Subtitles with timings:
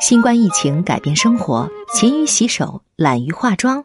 [0.00, 3.84] 新冠疫情改变生活，勤于洗手，懒于化妆。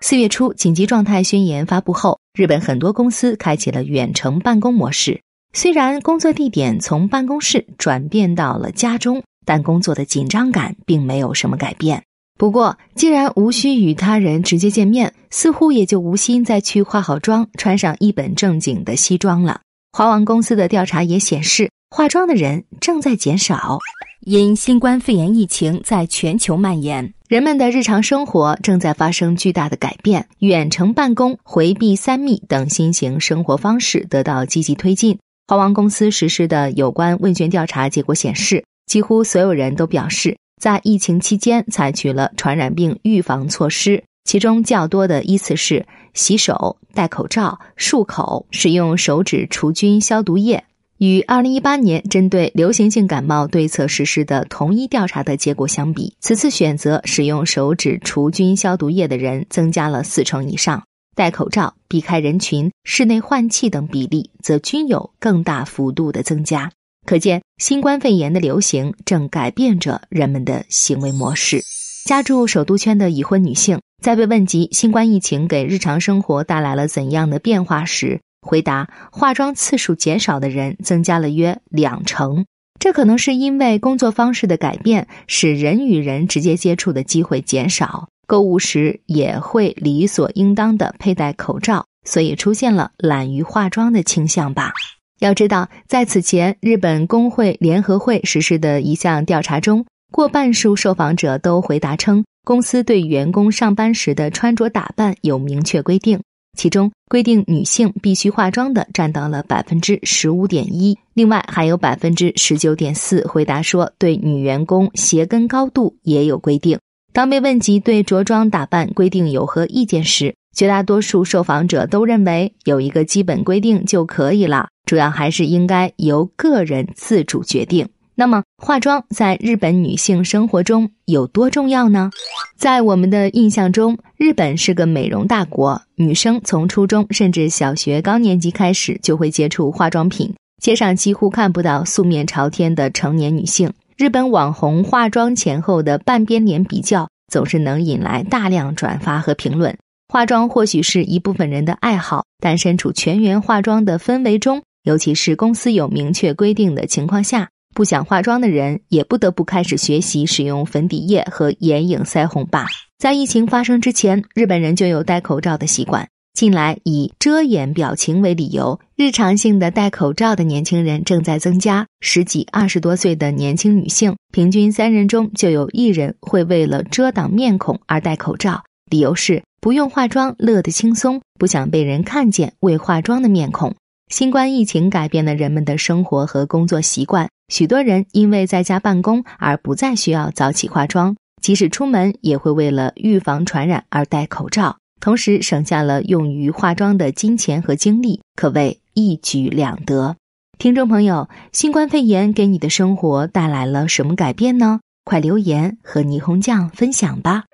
[0.00, 5.20] 四月初，紧急状态宣言发布后，日本很多公司开启了远程办公模式。
[5.52, 12.02] 虽然工作地点从办公室转变到了家中，但工作的紧张感并没有什么改变。
[12.38, 19.60] 不过，既然无需与他人直接见面，似乎也就无心再去化好妆、穿上一本正经的西装了。
[19.92, 23.78] 华王公司的调查也显示，化妆的人正在减少。
[24.24, 30.28] 因新冠肺炎疫情在全球蔓延，人们的日常生活正在发生巨大的改变。
[30.38, 35.18] 远程办公、回避三密等新型生活方式得到积极推进。
[35.48, 50.62] 华王公司实施的有关问卷调查结果显示，几乎所有人都表示，在疫情期间采取了传染病预防措施，其中较多的依次是洗手、戴口罩、漱口、使用手指除菌消毒液。
[51.02, 60.80] 与二零一八年针对流行性感冒对策实施的同一调查的结果相比，此次选择使用手指除菌消毒液的人增加了四成以上，
[61.16, 66.70] 戴口罩、避开人群、室内换气等比例则均有更大幅度的增加。
[67.04, 71.60] 可见，新冠肺炎的流行正改变着人们的行为模式。
[72.04, 82.44] 家住首都圈的已婚女性在被问及新冠疫情给日常生活带来了怎样的变化时，回答：化妆次数减少的人增加了约两成，
[82.78, 94.72] 这可能是因为工作方式的改变，使人与人直接接触的机会减少，购物时也会理所应当的佩戴口罩，所以出现了懒于化妆的倾向吧。
[95.20, 106.20] 要知道，在此前日本工会联合会实施的一项调查中，过半数受访者都回答称，公司对员工上班时的穿着打扮有明确规定。
[106.56, 116.78] 其中规定女性必须化妆的占到了百分之十五点一，另外还有百分之十九点四回答说对女员工鞋跟高度也有规定。
[117.12, 127.88] 当被问及对着装打扮规定有何意见时，绝大多数受访者都认为有一个基本规定就可以了，主要还是应该由个人自主决定。
[128.22, 132.08] 那么，化妆在日本女性生活中有多重要呢？
[132.56, 140.32] 在我们的印象中，日本是个美容大国，女生从初中甚至小学高年级开始就会接触化妆品，
[140.62, 143.72] 街上几乎看不到素面朝天的成年女性。
[143.96, 149.76] 日本网红化妆前后的半边脸比较，总是能引来大量转发和评论。
[150.08, 157.48] 化妆或许是一部分人的爱好，但身处全员化妆的氛围中，尤其是公司有明确规定的情况下。
[157.74, 162.66] 不想化妆的人也不得不开始学习使用粉底液和眼影腮红吧。
[162.98, 166.08] 在疫情发生之前，日本人就有戴口罩的习惯。
[166.34, 171.86] 近来以遮掩表情为理由，日常性的戴口罩的年轻人正在增加。
[172.00, 183.74] 十几、二十多岁的年轻女性，平均三人中就有一人会为了遮挡面孔而戴口罩，理由是不用化妆，乐得轻松，不想被人看见未化妆的面孔。
[184.12, 187.30] 新冠疫情改变了人们的生活和工作习惯。
[187.48, 200.16] 许多人因为在家办公而不再需要早起化妆，即使出门也会为了预防传染而戴口罩，同时省下了用于化妆的金钱和精力，可谓一举两得。
[200.58, 204.80] 听众朋友，新冠肺炎给你的生活带来了什么改变呢？
[205.04, 207.44] 快留言和霓虹酱分享吧。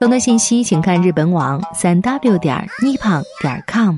[0.00, 3.96] 更多信息请看日本网三 w 点 nippon 点 com。